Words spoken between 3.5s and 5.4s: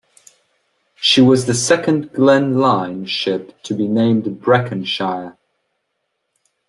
to be named "Breconshire".